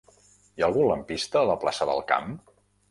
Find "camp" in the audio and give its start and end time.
2.15-2.37